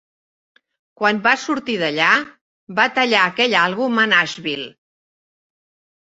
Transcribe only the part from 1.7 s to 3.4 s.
d"allà, va tallar